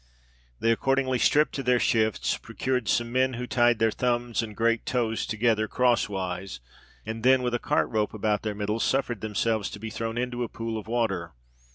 [0.59, 4.83] They accordingly stripped to their shifts procured some men, who tied their thumbs and great
[4.83, 6.59] toes together, cross wise,
[7.05, 10.43] and then, with a cart rope about their middle, suffered themselves to be thrown into
[10.43, 11.33] a pool of water.